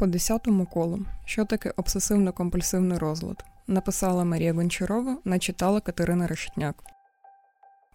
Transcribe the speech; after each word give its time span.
По 0.00 0.06
десятому 0.06 0.66
колу, 0.66 1.00
що 1.24 1.44
таке 1.44 1.70
обсесивно-компульсивний 1.70 2.98
розлад, 2.98 3.44
написала 3.66 4.24
Марія 4.24 4.52
Гончарова, 4.52 5.16
начитала 5.24 5.80
Катерина 5.80 6.26
Решетняк. 6.26 6.84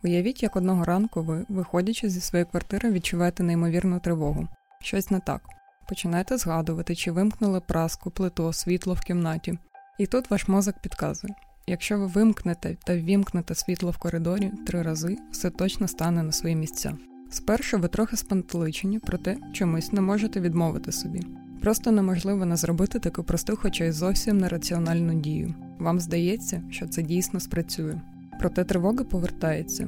Уявіть, 0.04 0.44
як 0.44 0.56
одного 0.56 0.84
ранку 0.84 1.22
ви, 1.22 1.46
виходячи 1.50 2.10
зі 2.10 2.22
своєї 2.22 2.46
квартири, 2.46 2.92
відчуваєте 2.92 3.44
неймовірну 3.44 4.00
тривогу. 4.00 4.48
Щось 4.82 5.12
не 5.12 5.20
так. 5.20 5.42
Починаєте 5.90 6.38
згадувати, 6.38 6.96
чи 6.96 7.12
вимкнули 7.12 7.60
праску, 7.60 8.12
плиту, 8.12 8.54
світло 8.54 8.94
в 8.94 9.02
кімнаті. 9.02 9.60
І 10.00 10.06
тут 10.06 10.32
ваш 10.32 10.48
мозок 10.48 10.76
підказує: 10.82 11.34
якщо 11.68 12.00
ви 12.00 12.08
вимкнете 12.08 12.78
та 12.84 12.96
ввімкнете 12.96 13.56
світло 13.56 13.92
в 13.92 13.98
коридорі 13.98 14.52
три 14.68 14.82
рази, 14.82 15.18
все 15.32 15.50
точно 15.50 15.88
стане 15.88 16.24
на 16.24 16.32
свої 16.32 16.56
місця. 16.56 16.98
Спершу 17.32 17.78
ви 17.78 17.88
трохи 17.88 18.18
спантеличені, 18.18 19.00
проте 19.00 19.38
чомусь 19.54 19.92
не 19.92 20.02
можете 20.02 20.40
відмовити 20.40 20.92
собі. 20.92 21.22
Просто 21.66 21.92
неможливо 21.92 22.46
не 22.46 22.56
зробити 22.56 23.00
таку 23.00 23.24
просту, 23.24 23.58
хоча 23.62 23.86
й 23.86 23.92
зовсім 23.92 24.38
нераціональну 24.38 25.14
дію. 25.14 25.54
Вам 25.80 26.00
здається, 26.00 26.62
що 26.70 26.88
це 26.88 27.02
дійсно 27.02 27.40
спрацює. 27.40 28.02
Проте 28.40 28.64
тривога 28.64 29.04
повертається. 29.04 29.88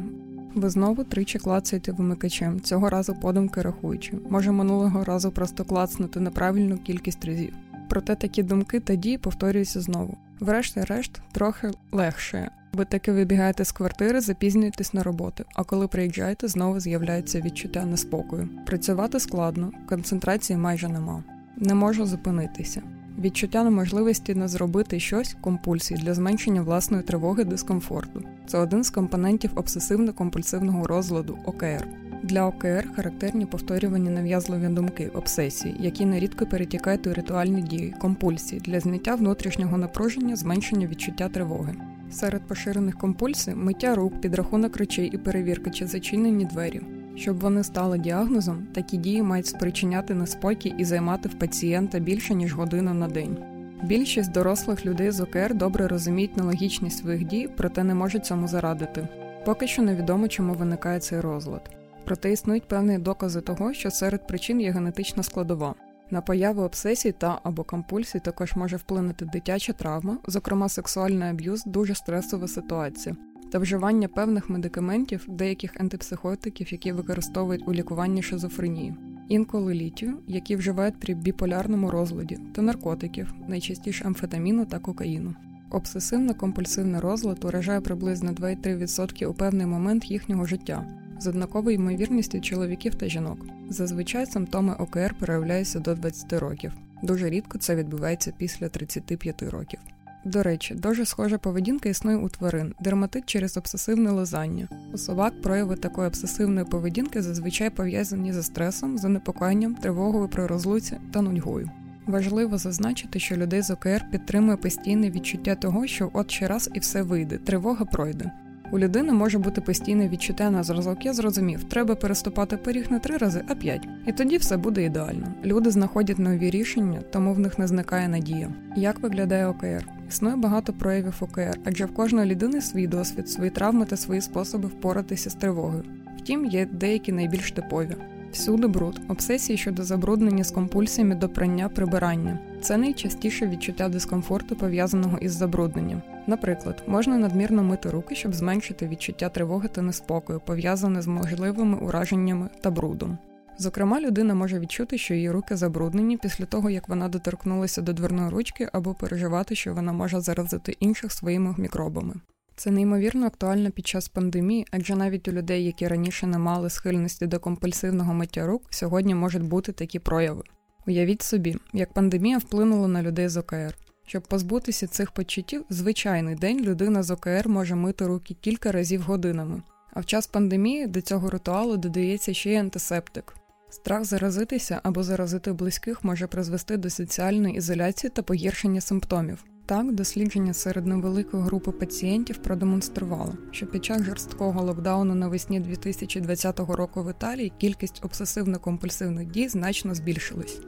Ви 0.56 0.70
знову 0.70 1.04
тричі 1.04 1.40
клацаєте 1.40 1.92
вимикачем, 1.92 2.62
цього 2.62 2.90
разу 2.90 3.16
подумки 3.16 3.62
рахуючи, 3.62 4.14
може 4.30 4.52
минулого 4.52 5.04
разу 5.04 5.32
просто 5.32 5.66
клацнути 5.66 6.20
неправильну 6.20 6.78
кількість 6.78 7.26
разів. 7.26 7.54
Проте 7.90 8.16
такі 8.16 8.44
думки 8.44 8.80
та 8.80 8.96
дії 8.96 9.18
повторюються 9.18 9.82
знову. 9.82 10.18
Врешті-решт, 10.40 11.22
трохи 11.32 11.72
легше. 11.92 12.52
Ви 12.74 12.86
таки 12.86 13.12
вибігаєте 13.12 13.66
з 13.66 13.72
квартири, 13.72 14.22
запізнюєтесь 14.22 14.94
на 14.94 15.04
роботу, 15.04 15.44
а 15.56 15.64
коли 15.64 15.88
приїжджаєте, 15.88 16.48
знову 16.48 16.80
з'являється 16.80 17.42
відчуття 17.42 17.86
неспокою. 17.86 18.50
Працювати 18.66 19.20
складно, 19.20 19.72
концентрації 19.90 20.58
майже 20.58 20.88
нема. 20.88 21.24
Не 21.58 21.76
можу 21.76 22.06
зупинитися. 22.06 22.82
Відчуття 23.20 23.64
неможливості 23.64 24.36
не 24.36 24.48
зробити 24.48 25.00
щось 25.00 25.36
компульсії 25.42 26.00
для 26.00 26.14
зменшення 26.14 26.62
власної 26.62 27.04
тривоги 27.04 27.44
дискомфорту. 27.44 28.24
Це 28.48 28.58
один 28.58 28.84
з 28.84 28.90
компонентів 28.90 29.52
обсесивно-компульсивного 29.56 30.84
розладу 30.84 31.38
ОКР. 31.46 31.88
Для 32.24 32.46
ОКР 32.46 32.90
характерні 32.96 33.46
повторювані 33.46 34.10
нав'язливі 34.10 34.68
думки, 34.68 35.12
обсесії, 35.14 35.76
які 35.80 36.06
нерідко 36.06 36.46
перетікають 36.46 37.08
у 37.08 37.14
ритуальні 37.14 37.62
дії, 37.62 37.96
компульсії 38.00 38.62
для 38.62 38.80
зняття 38.80 39.16
внутрішнього 39.16 39.78
напруження, 39.78 40.36
зменшення 40.36 40.88
відчуття 40.88 41.30
тривоги. 41.30 41.76
Серед 42.12 42.42
поширених 42.42 42.98
компульсій 42.98 43.56
миття 43.56 43.96
рук, 43.96 44.22
підрахунок 44.22 44.78
речей 44.78 45.10
і 45.14 45.18
перевірка 45.18 45.70
чи 45.70 45.88
зачинені 45.88 46.46
двері. 46.46 46.82
Щоб 47.18 47.40
вони 47.40 47.64
стали 47.64 47.98
діагнозом, 47.98 48.68
такі 48.74 48.98
дії 48.98 49.22
мають 49.22 49.48
спричиняти 49.48 50.14
неспокій 50.14 50.74
і 50.78 50.86
займати 50.86 51.30
в 51.30 51.34
пацієнта 51.34 52.00
більше 52.00 52.34
ніж 52.34 52.54
годину 52.54 52.94
на 52.94 53.08
день. 53.08 53.38
Більшість 53.84 54.32
дорослих 54.32 54.86
людей 54.86 55.12
з 55.12 55.22
ОКР 55.22 55.56
добре 55.56 55.88
розуміють 55.88 56.38
нелогічність 56.38 56.98
своїх 56.98 57.24
дій, 57.24 57.50
проте 57.58 57.84
не 57.84 57.96
можуть 57.96 58.26
цьому 58.26 58.48
зарадити. 58.48 59.08
Поки 59.46 59.68
що 59.68 59.82
невідомо, 59.82 60.28
чому 60.28 60.54
виникає 60.54 61.00
цей 61.00 61.20
розлад. 61.20 61.76
Проте 62.06 62.32
існують 62.32 62.68
певні 62.68 62.98
докази 62.98 63.42
того, 63.42 63.74
що 63.74 63.92
серед 63.92 64.28
причин 64.28 64.62
є 64.62 64.72
генетична 64.72 65.24
складова. 65.24 65.76
На 66.12 66.22
появу 66.22 66.62
обсесій 66.62 67.12
та 67.12 67.40
або 67.44 67.64
компульсій 67.64 68.20
також 68.20 68.56
може 68.56 68.78
вплинути 68.78 69.26
дитяча 69.26 69.74
травма, 69.74 70.18
зокрема 70.28 70.70
сексуальний 70.70 71.30
аб'юз, 71.30 71.64
дуже 71.66 71.96
стресова 71.96 72.48
ситуація, 72.48 73.16
та 73.52 73.60
вживання 73.60 74.08
певних 74.08 74.50
медикаментів, 74.50 75.26
деяких 75.28 75.80
антипсихотиків, 75.80 76.72
які 76.72 76.92
використовують 76.92 77.68
у 77.68 77.74
лікуванні 77.74 78.22
шизофренії, 78.22 78.96
інколи 79.30 79.74
літію, 79.74 80.18
які 80.28 80.56
вживають 80.56 81.00
при 81.00 81.14
біполярному 81.14 81.92
розладі, 81.92 82.38
та 82.56 82.62
наркотиків, 82.62 83.34
найчастіше 83.48 84.06
амфетаміну 84.06 84.66
та 84.66 84.80
кокаїну. 84.80 85.36
Обсесивно-компульсивний 85.72 87.00
розлад 87.00 87.46
уражає 87.46 87.82
приблизно 87.82 88.32
2-3% 88.32 89.26
у 89.26 89.34
певний 89.34 89.66
момент 89.66 90.12
їхнього 90.12 90.46
життя 90.46 90.86
з 91.20 91.28
однаковою 91.28 91.76
ймовірністю 91.76 92.42
чоловіків 92.42 92.96
та 92.96 93.08
жінок. 93.08 93.46
Зазвичай 93.70 94.26
симптоми 94.26 94.76
ОКР 94.80 95.16
проявляються 95.20 95.80
до 95.80 95.96
20 95.96 96.34
років. 96.34 96.72
Дуже 97.04 97.30
рідко 97.30 97.58
це 97.58 97.76
відбувається 97.76 98.34
після 98.38 98.70
35 98.70 99.44
років. 99.44 99.80
До 100.28 100.44
речі, 100.44 100.76
дуже 100.76 101.06
схожа 101.06 101.38
поведінка 101.38 101.90
існує 101.90 102.18
у 102.18 102.30
тварин, 102.30 102.74
дерматит 102.80 103.26
через 103.26 103.58
обсесивне 103.58 104.12
лизання. 104.12 104.68
У 104.94 104.98
собак 104.98 105.42
прояви 105.42 105.76
такої 105.76 106.08
обсесивної 106.08 106.66
поведінки 106.66 107.22
зазвичай 107.22 107.70
пов'язані 107.70 108.34
зі 108.34 108.44
стресом, 108.44 108.98
занепокоєнням, 108.98 109.76
тривогою 109.76 110.28
при 110.28 110.48
розлуці 110.48 110.98
та 111.12 111.22
нудьгою. 111.22 111.70
Важливо 112.08 112.58
зазначити, 112.58 113.20
що 113.20 113.36
людей 113.36 113.62
з 113.62 113.72
ОКР 113.72 114.06
підтримує 114.12 114.58
постійне 114.58 115.12
відчуття 115.12 115.56
того, 115.56 115.88
що 115.88 116.10
от 116.14 116.32
ще 116.32 116.48
раз 116.48 116.70
і 116.74 116.80
все 116.80 117.02
вийде, 117.02 117.38
тривога 117.38 117.86
пройде. 117.86 118.32
У 118.72 118.80
людини 118.80 119.14
може 119.14 119.40
бути 119.40 119.62
постійне 119.62 120.10
відчуття 120.10 120.50
на 120.50 120.64
зразок, 120.64 121.06
я 121.06 121.14
зрозумів, 121.14 121.64
треба 121.64 121.96
переступати 121.96 122.58
поріг 122.58 122.92
не 122.92 123.00
три 123.00 123.18
рази, 123.18 123.44
а 123.48 123.56
п'ять. 123.56 123.88
І 124.08 124.12
тоді 124.12 124.38
все 124.38 124.58
буде 124.58 124.84
ідеально. 124.84 125.28
Люди 125.46 125.72
знаходять 125.72 126.20
нові 126.20 126.50
рішення, 126.50 127.02
тому 127.12 127.34
в 127.34 127.40
них 127.40 127.60
не 127.60 127.68
зникає 127.68 128.08
надія. 128.08 128.50
Як 128.76 129.00
виглядає 129.00 129.48
ОКР? 129.48 129.97
Існує 130.10 130.36
багато 130.36 130.74
проявів 130.74 131.16
ОКР, 131.20 131.60
адже 131.66 131.86
в 131.86 131.94
кожної 131.94 132.32
людини 132.32 132.62
свій 132.62 132.88
досвід, 132.88 133.30
свої 133.30 133.50
травми 133.50 133.86
та 133.86 133.98
свої 133.98 134.22
способи 134.22 134.68
впоратися 134.68 135.30
з 135.30 135.34
тривогою. 135.34 135.84
Втім, 136.18 136.46
є 136.46 136.66
деякі 136.66 137.12
найбільш 137.12 137.52
типові. 137.52 137.96
Всюди 138.32 138.68
бруд, 138.68 139.02
обсесії 139.08 139.58
щодо 139.58 139.84
забруднення 139.84 140.44
з 140.44 140.52
компульсіями 140.52 141.16
до 141.16 141.30
прання 141.30 141.70
прибирання. 141.70 142.40
Це 142.62 142.78
найчастіше 142.78 143.48
відчуття 143.48 143.90
дискомфорту, 143.90 144.56
пов'язаного 144.56 145.18
із 145.18 145.32
забрудненням. 145.32 146.02
Наприклад, 146.28 146.84
можна 146.88 147.18
надмірно 147.18 147.64
мити 147.64 147.90
руки, 147.90 148.16
щоб 148.16 148.34
зменшити 148.34 148.88
відчуття 148.88 149.30
тривоги 149.30 149.68
та 149.68 149.82
неспокою, 149.82 150.40
пов'язане 150.40 151.02
з 151.02 151.08
можливими 151.08 151.78
ураженнями 151.78 152.50
та 152.62 152.72
брудом. 152.72 153.18
Зокрема, 153.60 154.02
людина 154.02 154.36
може 154.36 154.60
відчути, 154.60 154.98
що 154.98 155.14
її 155.14 155.32
руки 155.32 155.56
забруднені 155.56 156.18
після 156.18 156.46
того, 156.46 156.70
як 156.70 156.90
вона 156.90 157.10
доторкнулася 157.10 157.82
до 157.82 157.94
дверної 157.94 158.30
ручки, 158.30 158.70
або 158.74 158.94
переживати, 158.94 159.56
що 159.56 159.74
вона 159.74 159.94
може 159.94 160.22
заразити 160.22 160.76
інших 160.80 161.12
своїми 161.12 161.56
мікробами. 161.58 162.14
Це 162.56 162.72
неймовірно 162.72 163.26
актуально 163.26 163.72
під 163.72 163.88
час 163.88 164.10
пандемії, 164.10 164.68
адже 164.72 164.96
навіть 164.96 165.28
у 165.28 165.32
людей, 165.32 165.66
які 165.66 165.88
раніше 165.88 166.28
не 166.28 166.38
мали 166.38 166.70
схильності 166.70 167.28
до 167.28 167.40
компульсивного 167.40 168.14
миття 168.14 168.46
рук, 168.46 168.62
сьогодні 168.70 169.16
можуть 169.16 169.44
бути 169.44 169.72
такі 169.72 170.00
прояви. 170.00 170.44
Уявіть 170.88 171.22
собі, 171.22 171.58
як 171.74 171.94
пандемія 171.94 172.38
вплинула 172.38 172.88
на 172.88 173.04
людей 173.04 173.28
з 173.28 173.38
ОКР. 173.38 173.76
Щоб 174.06 174.24
позбутися 174.24 174.88
цих 174.88 175.12
почуттів, 175.12 175.66
звичайний 175.70 176.36
день 176.36 176.62
людина 176.62 177.04
з 177.04 177.12
ОКР 177.12 177.50
може 177.50 177.76
мити 177.76 178.08
руки 178.08 178.36
кілька 178.42 178.72
разів 178.72 179.02
годинами. 179.02 179.62
А 179.94 180.00
в 180.00 180.06
час 180.06 180.28
пандемії 180.28 180.88
до 180.88 181.02
цього 181.02 181.30
ритуалу 181.30 181.78
додається 181.78 182.34
ще 182.34 182.52
й 182.52 182.56
антисептик. 182.56 183.34
Страх 183.78 184.06
заразитися 184.06 184.80
або 184.84 185.04
заразити 185.04 185.54
близьких 185.54 186.04
може 186.04 186.28
призвести 186.28 186.78
до 186.78 186.90
соціальної 186.90 187.56
ізоляції 187.56 188.12
та 188.16 188.22
погіршення 188.22 188.82
симптомів. 188.82 189.44
Так, 189.66 189.94
дослідження 189.94 190.54
серед 190.54 190.86
невеликої 190.86 191.44
групи 191.44 191.72
пацієнтів 191.72 192.38
продемонструвало, 192.38 193.34
що 193.52 193.68
під 193.68 193.86
час 193.86 194.04
жорсткого 194.04 194.64
локдауну 194.64 195.16
навесні 195.16 195.60
2020 195.60 196.60
року 196.60 197.04
в 197.04 197.10
Італії 197.10 197.54
кількість 197.58 198.04
обсесивно-компульсивних 198.04 199.32
дій 199.32 199.48
значно 199.48 199.96
збільшилась. 199.96 200.60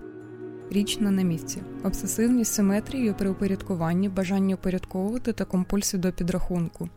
Річ 0.71 0.99
на 0.99 1.11
місці, 1.11 1.61
обсесивність 1.83 2.53
симетрією 2.53 3.13
при 3.13 3.29
упорядкуванні, 3.29 4.09
бажання 4.09 4.55
упорядковувати 4.55 5.33
та 5.33 5.45
компульсію 5.45 6.01
до 6.01 6.11
підрахунку. 6.11 6.89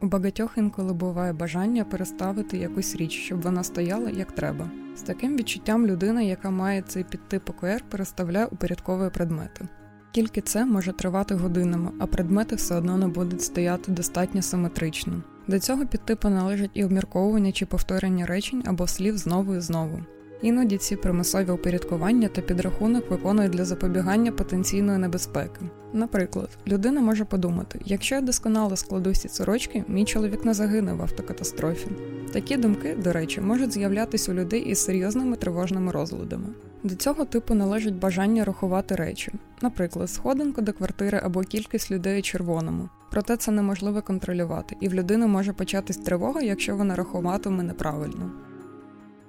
У 0.00 0.06
багатьох 0.06 0.58
інколи 0.58 0.92
буває 0.92 1.32
бажання 1.32 1.84
переставити 1.84 2.58
якусь 2.58 2.96
річ, 2.96 3.12
щоб 3.12 3.42
вона 3.42 3.64
стояла 3.64 4.10
як 4.10 4.32
треба. 4.32 4.70
З 4.96 5.02
таким 5.02 5.36
відчуттям 5.36 5.86
людина, 5.86 6.22
яка 6.22 6.50
має 6.50 6.82
цей 6.82 7.04
підтип 7.04 7.50
ОКР, 7.50 7.84
переставляє 7.90 8.46
упорядковує 8.46 9.10
предмети. 9.10 9.68
Тільки 10.12 10.40
це 10.40 10.64
може 10.64 10.92
тривати 10.92 11.34
годинами, 11.34 11.90
а 11.98 12.06
предмети 12.06 12.56
все 12.56 12.74
одно 12.74 12.98
не 12.98 13.08
будуть 13.08 13.42
стояти 13.42 13.92
достатньо 13.92 14.42
симетрично. 14.42 15.22
До 15.48 15.58
цього 15.58 15.86
підтипу 15.86 16.28
належать 16.28 16.70
і 16.74 16.84
обмірковування 16.84 17.52
чи 17.52 17.66
повторення 17.66 18.26
речень 18.26 18.62
або 18.66 18.86
слів 18.86 19.18
знову 19.18 19.54
і 19.54 19.60
знову. 19.60 20.00
Іноді 20.42 20.78
ці 20.78 20.96
примусові 20.96 21.50
упорядкування 21.50 22.28
та 22.28 22.42
підрахунок 22.42 23.10
виконують 23.10 23.52
для 23.52 23.64
запобігання 23.64 24.32
потенційної 24.32 24.98
небезпеки. 24.98 25.60
Наприклад, 25.92 26.48
людина 26.66 27.00
може 27.00 27.24
подумати: 27.24 27.80
якщо 27.84 28.14
я 28.14 28.20
досконало 28.20 28.76
складу 28.76 29.10
всі 29.10 29.28
сорочки, 29.28 29.84
мій 29.88 30.04
чоловік 30.04 30.44
не 30.44 30.54
загине 30.54 30.92
в 30.92 31.02
автокатастрофі. 31.02 31.88
Такі 32.32 32.56
думки, 32.56 32.96
до 33.04 33.12
речі, 33.12 33.40
можуть 33.40 33.72
з'являтися 33.72 34.32
у 34.32 34.34
людей 34.34 34.60
із 34.60 34.84
серйозними 34.84 35.36
тривожними 35.36 35.92
розладами. 35.92 36.46
До 36.82 36.94
цього 36.94 37.24
типу 37.24 37.54
належить 37.54 37.98
бажання 37.98 38.44
рахувати 38.44 38.94
речі, 38.94 39.32
наприклад, 39.62 40.10
сходинку 40.10 40.62
до 40.62 40.72
квартири 40.72 41.20
або 41.24 41.40
кількість 41.40 41.90
людей 41.90 42.18
у 42.18 42.22
червоному. 42.22 42.88
Проте 43.10 43.36
це 43.36 43.50
неможливо 43.50 44.02
контролювати, 44.02 44.76
і 44.80 44.88
в 44.88 44.94
людини 44.94 45.26
може 45.26 45.52
початись 45.52 45.96
тривога, 45.96 46.40
якщо 46.40 46.76
вона 46.76 46.94
рахуватиме 46.94 47.62
неправильно. 47.62 48.30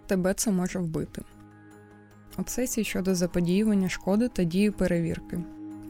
Тебе 0.10 0.34
це 0.34 0.52
може 0.52 0.80
вбити. 0.80 1.22
обсесії 2.38 2.86
щодо 2.86 3.16
заподіювання 3.16 3.90
шкоди 3.90 4.28
та 4.28 4.44
дії 4.44 4.72
перевірки. 4.72 5.40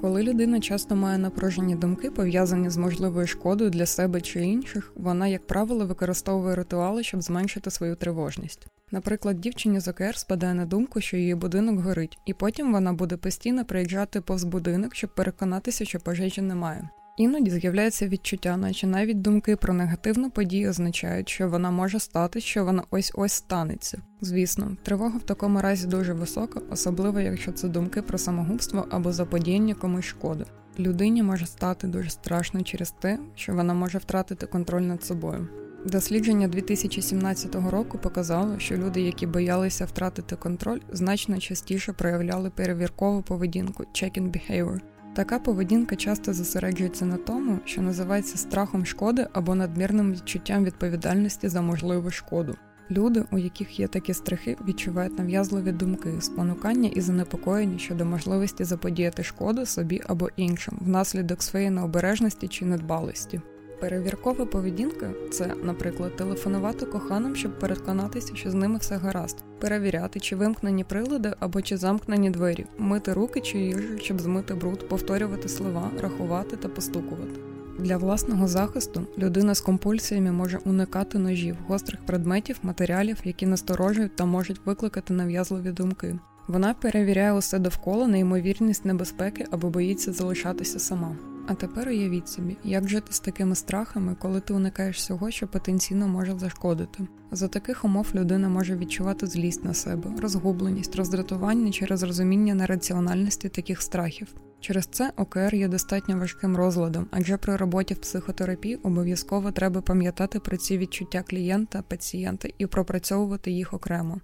Коли 0.02 0.24
людина 0.24 0.60
часто 0.60 0.96
має 0.96 1.18
напружені 1.18 1.76
думки, 1.76 2.12
пов'язані 2.12 2.70
з 2.70 2.78
можливою 2.78 3.28
шкодою 3.28 3.70
для 3.70 3.86
себе 3.86 4.22
чи 4.22 4.42
інших, 4.42 4.94
вона, 4.96 5.28
як 5.28 5.48
правило, 5.48 5.86
використовує 5.86 6.56
ритуали, 6.56 7.04
щоб 7.04 7.22
зменшити 7.22 7.72
свою 7.72 7.96
тривожність. 7.96 8.68
Наприклад, 8.92 9.42
дівчині 9.42 9.80
з 9.80 9.88
ОКР 9.88 10.18
спадає 10.18 10.54
на 10.54 10.66
думку, 10.66 11.02
що 11.02 11.18
її 11.18 11.36
будинок 11.36 11.80
горить, 11.80 12.18
і 12.26 12.34
потім 12.34 12.74
вона 12.74 12.94
буде 12.94 13.18
постійно 13.18 13.66
приїжджати 13.66 14.22
повз 14.22 14.44
будинок, 14.44 14.96
щоб 14.96 15.16
переконатися, 15.16 15.86
що 15.86 16.00
пожежі 16.00 16.42
немає. 16.42 16.90
Іноді 17.20 17.52
з'являється 17.52 18.08
відчуття, 18.08 18.58
наче 18.58 18.88
навіть 18.88 19.22
думки 19.22 19.56
про 19.56 19.74
негативну 19.74 20.30
подію 20.30 20.70
означають, 20.70 21.30
що 21.30 21.50
вона 21.50 21.72
може 21.72 22.00
стати, 22.00 22.42
що 22.42 22.66
вона 22.66 22.84
ось 22.92 23.12
ось 23.16 23.34
станеться. 23.34 24.02
Звісно, 24.22 24.78
тривога 24.84 25.18
в 25.18 25.24
такому 25.24 25.62
разі 25.62 25.88
дуже 25.88 26.14
висока, 26.14 26.62
особливо 26.72 27.20
якщо 27.20 27.52
це 27.52 27.68
думки 27.68 28.02
про 28.02 28.18
самогубство 28.18 28.86
або 28.90 29.12
заподіяння 29.12 29.74
комусь 29.74 30.06
шкоди. 30.06 30.46
Людині 30.80 31.24
може 31.24 31.46
стати 31.46 31.88
дуже 31.88 32.10
страшно 32.10 32.62
через 32.62 32.92
те, 32.92 33.20
що 33.36 33.54
вона 33.54 33.74
може 33.74 33.98
втратити 33.98 34.46
контроль 34.46 34.82
над 34.82 35.04
собою. 35.04 35.48
Дослідження 35.86 36.48
2017 36.48 37.56
року 37.56 37.98
показало, 37.98 38.60
що 38.60 38.78
люди, 38.78 39.02
які 39.02 39.28
боялися 39.28 39.86
втратити 39.86 40.36
контроль, 40.36 40.80
значно 40.92 41.40
частіше 41.40 41.94
проявляли 41.94 42.50
перевіркову 42.50 43.22
поведінку 43.22 43.84
checking 43.84 44.32
behavior, 44.32 44.80
Така 45.14 45.40
поведінка 45.40 45.96
часто 45.96 46.34
зосереджується 46.34 47.06
на 47.06 47.18
тому, 47.18 47.60
що 47.66 47.82
називається 47.82 48.38
страхом 48.38 48.86
шкоди 48.86 49.28
або 49.34 49.56
надмірним 49.56 50.12
відчуттям 50.12 50.66
відповідальності 50.66 51.50
за 51.50 51.62
можливу 51.62 52.12
шкоду. 52.12 52.56
Люди, 52.92 53.24
у 53.32 53.38
яких 53.38 53.80
є 53.80 53.88
такі 53.88 54.14
страхи, 54.14 54.58
відчувають 54.68 55.18
нав'язливі 55.18 55.72
думки, 55.72 56.22
спонукання 56.22 56.90
і 56.90 57.02
занепокоєння 57.02 57.78
щодо 57.78 58.06
можливості 58.06 58.64
заподіяти 58.64 59.24
шкоду 59.24 59.66
собі 59.66 60.02
або 60.08 60.30
іншим 60.36 60.78
внаслідок 60.82 61.44
своєї 61.44 61.72
необережності 61.72 62.48
чи 62.48 62.66
недбалості. 62.66 63.42
Перевіркова 63.80 64.46
поведінка 64.46 65.12
це, 65.32 65.54
наприклад, 65.64 66.16
телефонувати 66.16 66.86
коханим, 66.86 67.36
щоб 67.36 67.60
переконатися, 67.60 68.36
що 68.36 68.52
з 68.52 68.54
ними 68.54 68.78
все 68.78 68.96
гаразд, 68.98 69.38
перевіряти, 69.60 70.20
чи 70.20 70.36
вимкнені 70.36 70.84
прилади 70.84 71.34
або 71.40 71.62
чи 71.62 71.78
замкнені 71.78 72.30
двері, 72.30 72.66
мити 72.78 73.14
руки 73.14 73.42
чи 73.42 73.58
їжу, 73.58 74.00
щоб 74.00 74.22
змити 74.22 74.54
бруд, 74.54 74.88
повторювати 74.88 75.50
слова, 75.50 75.92
рахувати 76.02 76.58
та 76.58 76.68
постукувати. 76.68 77.40
Для 77.80 77.98
власного 77.98 78.48
захисту 78.48 79.08
людина 79.18 79.56
з 79.56 79.62
компульсіями 79.62 80.32
може 80.32 80.60
уникати 80.66 81.20
ножів, 81.20 81.56
гострих 81.68 82.06
предметів, 82.06 82.60
матеріалів, 82.64 83.18
які 83.24 83.46
насторожують 83.46 84.16
та 84.16 84.26
можуть 84.26 84.62
викликати 84.66 85.14
нав'язливі 85.14 85.72
думки. 85.72 86.20
Вона 86.48 86.74
перевіряє 86.74 87.34
усе 87.34 87.60
довкола 87.60 88.08
на 88.08 88.18
ймовірність 88.18 88.86
небезпеки 88.86 89.46
або 89.52 89.70
боїться 89.70 90.14
залишатися 90.14 90.80
сама. 90.80 91.16
А 91.50 91.54
тепер 91.54 91.88
уявіть 91.88 92.30
собі, 92.30 92.58
як 92.64 92.90
жити 92.90 93.14
з 93.14 93.20
такими 93.20 93.56
страхами, 93.56 94.16
коли 94.20 94.40
ти 94.40 94.54
уникаєш 94.54 94.98
всього, 94.98 95.32
що 95.32 95.48
потенційно 95.48 96.08
може 96.08 96.40
зашкодити. 96.40 97.08
За 97.32 97.48
таких 97.48 97.86
умов 97.86 98.08
людина 98.16 98.50
може 98.50 98.78
відчувати 98.78 99.28
злість 99.28 99.64
на 99.64 99.74
себе, 99.74 100.12
розгубленість, 100.22 100.96
роздратування 100.96 101.72
через 101.72 102.04
розуміння 102.04 102.54
нераціональності 102.54 103.50
таких 103.50 103.82
страхів. 103.82 104.28
Через 104.60 104.86
це 104.86 105.12
ОКР 105.18 105.56
є 105.56 105.68
достатньо 105.68 106.18
важким 106.18 106.56
розладом, 106.58 107.08
адже 107.12 107.38
при 107.38 107.56
роботі 107.56 107.94
в 107.94 107.98
психотерапії 107.98 108.76
обов'язково 108.76 109.52
треба 109.52 109.82
пам'ятати 109.82 110.40
про 110.40 110.58
ці 110.58 110.78
відчуття 110.78 111.24
клієнта, 111.28 111.82
пацієнта 111.82 112.48
і 112.58 112.66
пропрацьовувати 112.66 113.52
їх 113.52 113.74
окремо. 113.74 114.22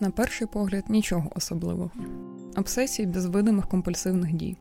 На 0.00 0.10
перший 0.10 0.46
погляд, 0.46 0.84
нічого 0.88 1.32
особливого. 1.36 1.90
Обсесії 2.56 3.06
без 3.06 3.26
видимих 3.26 3.68
компульсивних 3.68 4.32
дій. 4.32 4.56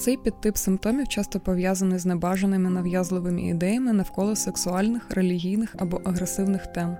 Цей 0.00 0.16
підтип 0.16 0.56
симптомів 0.56 1.08
часто 1.08 1.40
пов'язаний 1.40 1.98
з 1.98 2.06
небажаними 2.06 2.70
нав'язливими 2.70 3.42
ідеями 3.42 3.92
навколо 3.92 4.36
сексуальних, 4.36 5.10
релігійних 5.10 5.74
або 5.78 6.00
агресивних 6.04 6.66
тем. 6.66 6.96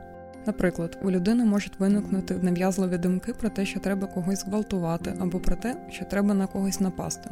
Наприклад, 0.47 0.99
у 1.03 1.11
людини 1.11 1.45
можуть 1.45 1.81
виникнути 1.81 2.39
нав'язливі 2.43 2.99
думки 2.99 3.33
про 3.33 3.49
те, 3.49 3.67
що 3.67 3.81
треба 3.81 4.07
когось 4.07 4.41
зґвалтувати, 4.45 5.15
або 5.21 5.41
про 5.41 5.57
те, 5.57 5.77
що 5.91 6.05
треба 6.05 6.35
на 6.35 6.47
когось 6.47 6.81
напасти. 6.81 7.31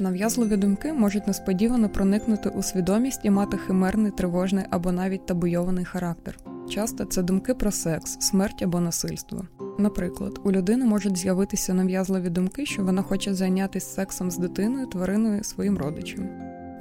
Нав'язливі 0.00 0.56
думки 0.56 0.92
можуть 0.92 1.26
несподівано 1.26 1.88
проникнути 1.88 2.48
у 2.48 2.62
свідомість 2.62 3.20
і 3.22 3.30
мати 3.30 3.56
химерний, 3.56 4.12
тривожний 4.12 4.64
або 4.70 4.92
навіть 4.92 5.26
табуйований 5.26 5.84
характер. 5.84 6.38
Часто 6.70 7.04
це 7.04 7.22
думки 7.22 7.54
про 7.54 7.70
секс, 7.70 8.16
смерть 8.20 8.62
або 8.62 8.80
насильство. 8.80 9.46
Наприклад, 9.78 10.40
у 10.44 10.52
людини 10.52 10.84
можуть 10.84 11.16
з'явитися 11.16 11.74
нав'язливі 11.74 12.30
думки, 12.30 12.66
що 12.66 12.82
вона 12.82 13.02
хоче 13.02 13.34
зайнятися 13.34 13.86
сексом 13.86 14.30
з 14.30 14.38
дитиною, 14.38 14.86
твариною, 14.86 15.44
своїм 15.44 15.78
родичем. 15.78 16.28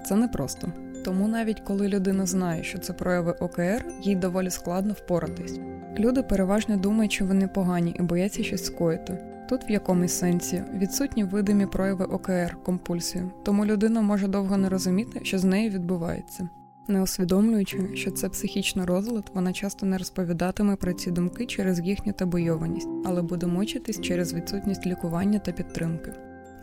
Це 0.06 0.16
непросто. 0.16 0.72
Тому 1.06 1.28
навіть 1.28 1.60
коли 1.60 1.88
людина 1.88 2.26
знає, 2.26 2.64
що 2.64 2.78
це 2.78 2.94
прояви 2.94 3.32
ОКР, 3.32 3.86
їй 4.02 4.16
доволі 4.16 4.50
складно 4.50 4.94
впоратись. 4.94 5.60
Люди 6.00 6.24
переважно 6.24 6.78
думають, 6.78 7.12
що 7.12 7.26
вони 7.26 7.48
погані 7.48 7.96
і 8.00 8.02
бояться 8.02 8.44
щось 8.44 8.66
скоїти. 8.66 9.18
Тут 9.50 9.70
в 9.70 9.72
якомусь 9.72 10.20
сенсі 10.20 10.64
відсутні 10.74 11.24
видимі 11.24 11.66
прояви 11.66 12.06
ОКР, 12.06 12.58
компульсію, 12.64 13.32
тому 13.44 13.66
людина 13.66 14.02
може 14.02 14.28
довго 14.28 14.58
не 14.58 14.70
розуміти, 14.70 15.20
що 15.24 15.40
з 15.40 15.44
нею 15.44 15.70
відбувається. 15.70 16.50
Не 16.90 17.02
усвідомлюючи, 17.02 17.90
що 17.96 18.12
це 18.12 18.30
психічний 18.30 18.86
розлад, 18.86 19.32
вона 19.34 19.54
часто 19.54 19.86
не 19.86 19.98
розповідатиме 19.98 20.76
про 20.76 20.94
ці 20.94 21.12
думки 21.12 21.46
через 21.46 21.80
їхню 21.80 22.14
табойованість, 22.14 22.88
але 23.06 23.22
буде 23.22 23.48
мучитись 23.48 24.02
через 24.02 24.34
відсутність 24.34 24.86
лікування 24.86 25.40
та 25.40 25.52
підтримки. 25.52 26.14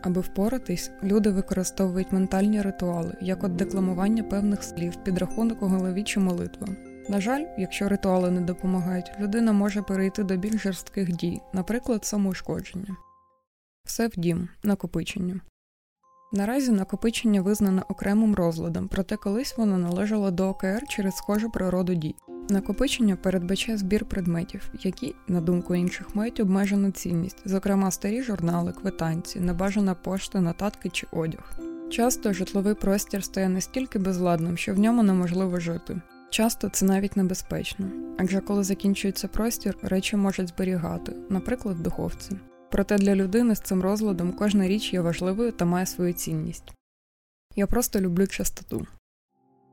Аби 0.01 0.21
впоратись, 0.21 0.91
люди 1.03 1.29
використовують 1.29 2.11
ментальні 2.11 2.61
ритуали, 2.61 3.17
як 3.21 3.43
от 3.43 3.55
декламування 3.55 4.23
певних 4.23 4.63
слів, 4.63 4.95
підрахунок 5.03 5.61
у 5.61 5.67
голові 5.67 6.03
чи 6.03 6.19
молитва. 6.19 6.67
На 7.09 7.21
жаль, 7.21 7.45
якщо 7.57 7.89
ритуали 7.89 8.31
не 8.31 8.41
допомагають, 8.41 9.11
людина 9.19 9.51
може 9.51 9.81
перейти 9.81 10.23
до 10.23 10.37
більш 10.37 10.61
жорстких 10.61 11.11
дій, 11.11 11.41
наприклад, 11.53 12.05
самоушкодження. 12.05 12.97
Все 13.85 14.07
в 14.07 14.13
дім, 14.17 14.49
накопичення. 14.63 15.41
Наразі 16.31 16.71
накопичення 16.71 17.41
визнано 17.41 17.83
окремим 17.89 18.35
розладом, 18.35 18.87
проте 18.87 19.15
колись 19.15 19.57
воно 19.57 19.77
належало 19.77 20.31
до 20.31 20.49
ОКР 20.49 20.81
через 20.89 21.15
схожу 21.15 21.49
природу 21.49 21.93
дій. 21.93 22.15
Накопичення 22.49 23.15
передбачає 23.15 23.77
збір 23.77 24.05
предметів, 24.05 24.69
які, 24.83 25.15
на 25.27 25.41
думку 25.41 25.75
інших, 25.75 26.15
мають 26.15 26.39
обмежену 26.39 26.91
цінність, 26.91 27.41
зокрема 27.45 27.91
старі 27.91 28.21
журнали, 28.21 28.71
квитанції, 28.71 29.45
небажана 29.45 29.93
пошта, 29.93 30.41
нотатки 30.41 30.89
чи 30.89 31.07
одяг. 31.11 31.59
Часто 31.89 32.33
житловий 32.33 32.73
простір 32.73 33.23
стає 33.23 33.49
настільки 33.49 33.99
безладним, 33.99 34.57
що 34.57 34.73
в 34.73 34.79
ньому 34.79 35.03
неможливо 35.03 35.59
жити. 35.59 36.01
Часто 36.29 36.69
це 36.69 36.85
навіть 36.85 37.17
небезпечно, 37.17 37.87
адже 38.17 38.39
коли 38.41 38.63
закінчується 38.63 39.27
простір, 39.27 39.77
речі 39.81 40.15
можуть 40.15 40.49
зберігати, 40.49 41.15
наприклад, 41.29 41.77
в 41.77 41.81
духовці. 41.81 42.37
Проте 42.71 42.97
для 42.97 43.15
людини 43.15 43.55
з 43.55 43.59
цим 43.59 43.81
розладом 43.81 44.31
кожна 44.31 44.67
річ 44.67 44.93
є 44.93 45.01
важливою 45.01 45.51
та 45.51 45.65
має 45.65 45.85
свою 45.85 46.13
цінність. 46.13 46.73
Я 47.55 47.67
просто 47.67 48.01
люблю 48.01 48.27
чистоту. 48.27 48.87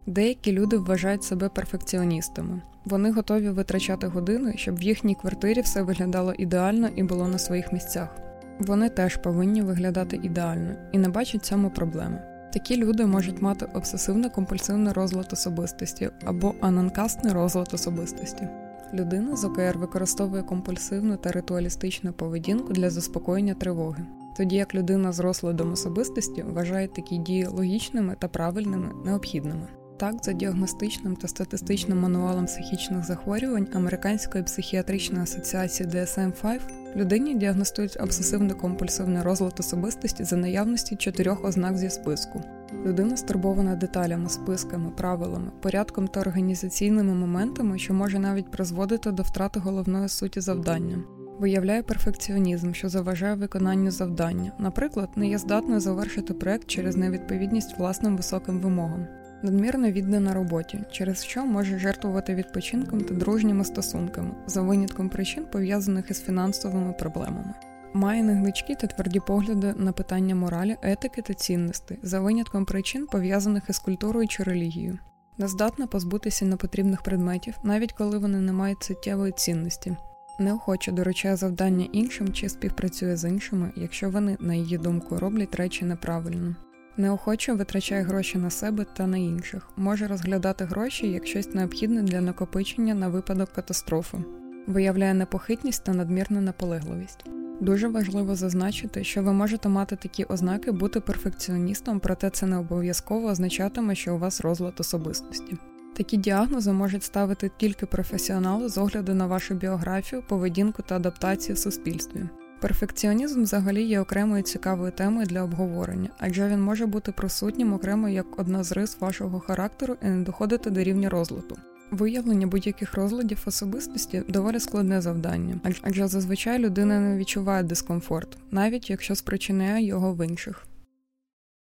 Деякі 0.06 0.52
люди 0.52 0.76
вважають 0.76 1.24
себе 1.24 1.48
перфекціоністами. 1.48 2.62
Вони 2.84 3.12
готові 3.12 3.48
витрачати 3.48 4.06
години, 4.06 4.54
щоб 4.56 4.76
в 4.76 4.82
їхній 4.82 5.14
квартирі 5.14 5.60
все 5.60 5.82
виглядало 5.82 6.32
ідеально 6.32 6.88
і 6.96 7.02
було 7.02 7.28
на 7.28 7.38
своїх 7.38 7.72
місцях. 7.72 8.16
Вони 8.58 8.88
теж 8.88 9.16
повинні 9.16 9.62
виглядати 9.62 10.20
ідеально 10.22 10.74
і 10.92 10.98
не 10.98 11.08
бачать 11.08 11.44
цьому 11.44 11.70
проблеми. 11.70 12.22
Такі 12.52 12.76
люди 12.76 13.06
можуть 13.06 13.42
мати 13.42 13.66
обсесивно-компульсивний 13.66 14.92
розлад 14.92 15.28
особистості 15.32 16.10
або 16.24 16.54
ананкастний 16.60 17.32
розлад 17.32 17.70
особистості. 17.72 18.48
Людина 18.94 19.36
з 19.36 19.44
ОКР 19.44 19.78
використовує 19.78 20.42
компульсивну 20.42 21.16
та 21.16 21.32
ритуалістичну 21.32 22.12
поведінку 22.12 22.72
для 22.72 22.90
заспокоєння 22.90 23.54
тривоги, 23.54 24.06
тоді 24.36 24.56
як 24.56 24.74
людина 24.74 25.12
з 25.12 25.20
розладом 25.20 25.72
особистості 25.72 26.42
вважає 26.42 26.88
такі 26.88 27.18
дії 27.18 27.46
логічними 27.46 28.16
та 28.18 28.28
правильними 28.28 28.90
необхідними. 29.04 29.68
Так, 29.96 30.14
за 30.24 30.32
діагностичним 30.32 31.16
та 31.16 31.28
статистичним 31.28 32.00
мануалом 32.00 32.46
психічних 32.46 33.04
захворювань 33.04 33.68
Американської 33.74 34.44
психіатричної 34.44 35.22
асоціації 35.22 35.88
DSM-5 35.88 36.60
людині 36.96 37.34
діагностують 37.34 38.00
обсесивно-компульсивний 38.00 39.22
розлад 39.22 39.54
особистості 39.58 40.24
за 40.24 40.36
наявності 40.36 40.96
чотирьох 40.96 41.44
ознак 41.44 41.78
зі 41.78 41.90
списку. 41.90 42.42
Людина 42.84 43.16
стурбована 43.16 43.76
деталями, 43.76 44.28
списками, 44.28 44.90
правилами, 44.90 45.50
порядком 45.60 46.08
та 46.08 46.20
організаційними 46.20 47.14
моментами, 47.14 47.78
що 47.78 47.94
може 47.94 48.18
навіть 48.18 48.50
призводити 48.50 49.12
до 49.12 49.22
втрати 49.22 49.60
головної 49.60 50.08
суті 50.08 50.40
завдання. 50.40 50.98
Виявляє 51.38 51.82
перфекціонізм, 51.82 52.72
що 52.72 52.88
заважає 52.88 53.34
виконанню 53.34 53.90
завдання, 53.90 54.52
наприклад, 54.58 55.08
не 55.16 55.28
є 55.28 55.38
здатною 55.38 55.80
завершити 55.80 56.34
проект 56.34 56.66
через 56.66 56.96
невідповідність 56.96 57.78
власним 57.78 58.16
високим 58.16 58.60
вимогам. 58.60 59.06
надмірно 59.42 59.90
віддана 59.90 60.34
роботі, 60.34 60.80
через 60.90 61.24
що 61.24 61.46
може 61.46 61.78
жертвувати 61.78 62.34
відпочинком 62.34 63.00
та 63.00 63.14
дружніми 63.14 63.64
стосунками 63.64 64.30
за 64.46 64.62
винятком 64.62 65.08
причин, 65.08 65.44
пов'язаних 65.52 66.10
із 66.10 66.22
фінансовими 66.22 66.92
проблемами. 66.92 67.54
Має 67.96 68.22
негничкі 68.22 68.74
та 68.74 68.86
тверді 68.86 69.20
погляди 69.20 69.74
на 69.76 69.92
питання 69.92 70.34
моралі, 70.34 70.76
етики 70.82 71.22
та 71.22 71.34
цінностей 71.34 71.98
за 72.02 72.20
винятком 72.20 72.64
причин, 72.64 73.06
пов'язаних 73.06 73.62
із 73.68 73.78
культурою 73.78 74.28
чи 74.28 74.42
релігією. 74.42 74.98
Не 75.38 75.48
здатна 75.48 75.86
позбутися 75.86 76.44
непотрібних 76.44 77.02
предметів, 77.02 77.54
навіть 77.62 77.92
коли 77.92 78.18
вони 78.18 78.40
не 78.40 78.52
мають 78.52 78.82
суттєвої 78.82 79.32
цінності. 79.32 79.96
Неохоче 80.38 80.92
доручає 80.92 81.36
завдання 81.36 81.88
іншим 81.92 82.32
чи 82.32 82.48
співпрацює 82.48 83.16
з 83.16 83.28
іншими, 83.28 83.72
якщо 83.76 84.10
вони, 84.10 84.36
на 84.40 84.54
її 84.54 84.78
думку, 84.78 85.18
роблять 85.18 85.54
речі 85.54 85.84
неправильно. 85.84 86.56
Неохоче 86.96 87.52
витрачає 87.52 88.02
гроші 88.02 88.38
на 88.38 88.50
себе 88.50 88.86
та 88.96 89.06
на 89.06 89.16
інших, 89.16 89.70
може 89.76 90.06
розглядати 90.06 90.64
гроші 90.64 91.10
як 91.10 91.26
щось 91.26 91.54
необхідне 91.54 92.02
для 92.02 92.20
накопичення 92.20 92.94
на 92.94 93.08
випадок 93.08 93.52
катастрофи, 93.52 94.18
виявляє 94.66 95.14
непохитність 95.14 95.84
та 95.84 95.92
надмірну 95.92 96.40
наполегливість. 96.40 97.24
Дуже 97.60 97.88
важливо 97.88 98.34
зазначити, 98.34 99.04
що 99.04 99.22
ви 99.22 99.32
можете 99.32 99.68
мати 99.68 99.96
такі 99.96 100.24
ознаки 100.24 100.72
бути 100.72 101.00
перфекціоністом, 101.00 102.00
проте 102.00 102.30
це 102.30 102.46
не 102.46 102.58
обов'язково 102.58 103.28
означатиме, 103.28 103.94
що 103.94 104.14
у 104.14 104.18
вас 104.18 104.40
розлад 104.40 104.74
особистості. 104.78 105.56
Такі 105.96 106.16
діагнози 106.16 106.72
можуть 106.72 107.04
ставити 107.04 107.50
тільки 107.56 107.86
професіонали 107.86 108.68
з 108.68 108.78
огляду 108.78 109.14
на 109.14 109.26
вашу 109.26 109.54
біографію, 109.54 110.22
поведінку 110.28 110.82
та 110.82 110.96
адаптацію 110.96 111.54
в 111.54 111.58
суспільстві. 111.58 112.28
Перфекціонізм 112.60 113.42
взагалі 113.42 113.82
є 113.82 114.00
окремою 114.00 114.42
цікавою 114.42 114.92
темою 114.92 115.26
для 115.26 115.42
обговорення, 115.42 116.10
адже 116.18 116.48
він 116.48 116.62
може 116.62 116.86
бути 116.86 117.12
присутнім 117.12 117.72
окремо 117.72 118.08
як 118.08 118.38
одна 118.38 118.64
з 118.64 118.72
рис 118.72 119.00
вашого 119.00 119.40
характеру 119.40 119.96
і 120.02 120.06
не 120.06 120.24
доходити 120.24 120.70
до 120.70 120.82
рівня 120.82 121.10
розладу. 121.10 121.56
Виявлення 121.90 122.46
будь-яких 122.46 122.94
розладів 122.94 123.42
особистості 123.46 124.22
доволі 124.28 124.60
складне 124.60 125.00
завдання, 125.00 125.60
адже 125.82 126.08
зазвичай 126.08 126.58
людина 126.58 127.00
не 127.00 127.16
відчуває 127.16 127.62
дискомфорт, 127.62 128.38
навіть 128.50 128.90
якщо 128.90 129.14
спричиняє 129.14 129.86
його 129.86 130.14
в 130.14 130.26
інших. 130.26 130.66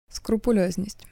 Скрупульозність 0.09 1.07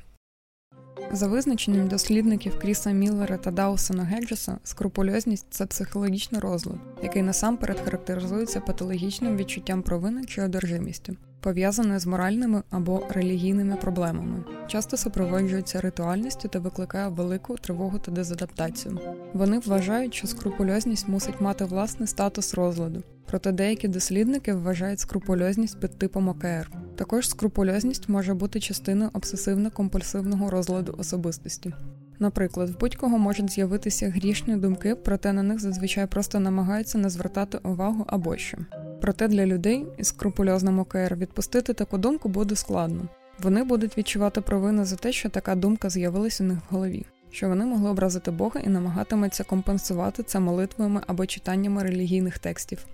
за 1.11 1.27
визначенням 1.27 1.87
дослідників 1.87 2.59
Кріса 2.59 2.91
Міллера 2.91 3.37
та 3.37 3.51
Даусона 3.51 4.03
Геджеса, 4.03 4.57
скрупульозність 4.63 5.47
це 5.49 5.65
психологічний 5.65 6.41
розлад, 6.41 6.77
який 7.03 7.21
насамперед 7.21 7.79
характеризується 7.79 8.59
патологічним 8.59 9.37
відчуттям 9.37 9.81
провини 9.81 10.25
чи 10.25 10.41
одержимістю, 10.41 11.15
пов'язаною 11.45 11.99
з 11.99 12.05
моральними 12.05 12.63
або 12.69 13.03
релігійними 13.09 13.75
проблемами, 13.75 14.43
часто 14.67 14.97
супроводжується 14.97 15.81
ритуальністю 15.81 16.47
та 16.47 16.59
викликає 16.59 17.07
велику 17.07 17.57
тривогу 17.57 17.99
та 17.99 18.11
дезадаптацію. 18.11 18.99
Вони 19.33 19.59
вважають, 19.59 20.13
що 20.13 20.27
скрупульозність 20.27 21.07
мусить 21.07 21.41
мати 21.41 21.65
власний 21.65 22.07
статус 22.07 22.53
розладу, 22.53 23.03
проте 23.25 23.51
деякі 23.51 23.87
дослідники 23.87 24.53
вважають 24.53 24.99
скрупульозність 24.99 25.79
під 25.79 25.97
типом 25.97 26.29
ОКР. 26.29 26.71
Також 26.95 27.29
скрупульозність 27.29 28.09
може 28.09 28.33
бути 28.33 28.59
частиною 28.59 29.09
обсесивно-компульсивного 29.09 30.49
розладу 30.49 30.95
особистості. 30.97 31.73
Наприклад, 32.19 32.69
в 32.69 32.79
будь-кого 32.79 33.17
можуть 33.17 33.51
з'явитися 33.51 34.09
грішні 34.09 34.55
думки, 34.55 34.95
проте 34.95 35.33
на 35.33 35.43
них 35.43 35.59
зазвичай 35.59 36.07
просто 36.07 36.39
намагаються 36.39 36.97
не 36.97 37.09
звертати 37.09 37.57
увагу 37.57 38.05
або 38.07 38.37
що. 38.37 38.57
Проте 39.01 39.27
для 39.27 39.45
людей 39.45 39.85
із 39.97 40.07
скрупульозним 40.07 40.79
ОКР 40.79 41.15
відпустити 41.15 41.73
таку 41.73 41.97
думку 41.97 42.29
буде 42.29 42.55
складно. 42.55 43.07
Вони 43.39 43.63
будуть 43.63 43.97
відчувати 43.97 44.41
провину 44.41 44.85
за 44.85 44.95
те, 44.95 45.11
що 45.11 45.29
така 45.29 45.55
думка 45.55 45.89
з'явилася 45.89 46.43
у 46.43 46.47
них 46.47 46.57
в 46.57 46.73
голові, 46.73 47.05
що 47.31 47.49
вони 47.49 47.65
могли 47.65 47.89
образити 47.89 48.31
Бога 48.31 48.61
і 48.63 48.69
намагатимуться 48.69 49.43
компенсувати 49.43 50.23
це 50.23 50.39
молитвами 50.39 51.01
або 51.07 51.25
читаннями 51.25 51.83
релігійних 51.83 52.39
текстів. 52.39 52.85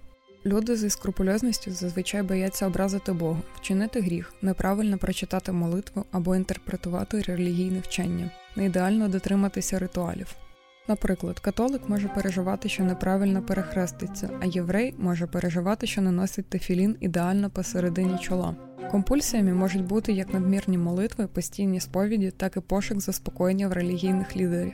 Люди 0.45 0.75
зі 0.75 0.89
скрупульозністю 0.89 1.71
зазвичай 1.71 2.23
бояться 2.23 2.67
образити 2.67 3.13
Бога, 3.13 3.41
вчинити 3.55 4.01
гріх, 4.01 4.33
неправильно 4.41 4.97
прочитати 4.97 5.51
молитву 5.51 6.05
або 6.11 6.35
інтерпретувати 6.35 7.21
релігійне 7.21 7.79
вчення, 7.79 8.31
не 8.55 8.65
ідеально 8.65 9.07
дотриматися 9.07 9.79
ритуалів. 9.79 10.35
Наприклад, 10.87 11.39
католик 11.39 11.89
може 11.89 12.07
переживати, 12.07 12.69
що 12.69 12.83
неправильно 12.83 13.41
перехреститься, 13.41 14.29
а 14.41 14.45
єврей 14.45 14.95
може 14.97 15.27
переживати, 15.27 15.87
що 15.87 16.01
не 16.01 16.11
носить 16.11 16.49
тефілін 16.49 16.95
ідеально 16.99 17.49
посередині 17.49 18.17
чола. 18.17 18.55
Компульсіями 18.91 19.53
можуть 19.53 19.85
бути 19.85 20.13
як 20.13 20.33
надмірні 20.33 20.77
молитви, 20.77 21.27
постійні 21.27 21.79
сповіді, 21.79 22.31
так 22.31 22.57
і 22.57 22.59
пошук 22.59 23.01
заспокоєння 23.01 23.67
в 23.67 23.73
релігійних 23.73 24.37
лідерів. 24.37 24.73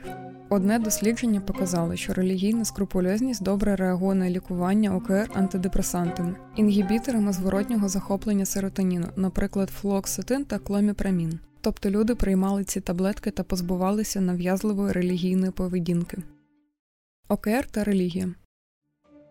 Одне 0.49 0.79
дослідження 0.79 1.41
показало, 1.41 1.95
що 1.95 2.13
релігійна 2.13 2.65
скрупульозність 2.65 3.43
добре 3.43 3.75
реагує 3.75 4.15
на 4.15 4.29
лікування 4.29 4.95
ОКР 4.95 5.29
антидепресантами, 5.33 6.35
інгібіторами 6.55 7.33
зворотнього 7.33 7.89
захоплення 7.89 8.45
серотоніну, 8.45 9.07
наприклад, 9.15 9.69
флуоксетин 9.69 10.45
та 10.45 10.59
кломіпрамін. 10.59 11.39
Тобто 11.61 11.89
люди 11.89 12.15
приймали 12.15 12.63
ці 12.63 12.81
таблетки 12.81 13.31
та 13.31 13.43
позбувалися 13.43 14.21
нав'язливої 14.21 14.91
релігійної 14.91 15.51
поведінки. 15.51 16.17
ОКР 17.29 17.67
та 17.71 17.83
релігія 17.83 18.33